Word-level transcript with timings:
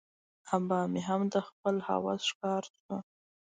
آبا 0.55 0.79
مې 0.91 1.01
هم 1.07 1.21
د 1.33 1.35
خپل 1.47 1.75
هوس 1.87 2.21
ښکار 2.31 2.63
شو. 2.77 2.95